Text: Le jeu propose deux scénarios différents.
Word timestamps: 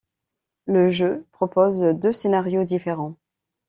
Le 0.65 0.89
jeu 0.89 1.27
propose 1.31 1.81
deux 1.81 2.11
scénarios 2.11 2.63
différents. 2.63 3.17